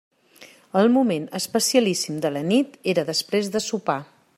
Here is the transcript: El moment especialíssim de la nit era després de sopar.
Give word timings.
El 0.79 0.89
moment 0.95 1.27
especialíssim 1.41 2.19
de 2.25 2.35
la 2.39 2.45
nit 2.55 2.77
era 2.95 3.09
després 3.15 3.57
de 3.57 3.65
sopar. 3.71 4.03